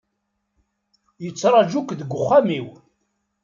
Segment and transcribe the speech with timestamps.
[1.23, 2.67] Yettraju-k deg uxxam-iw.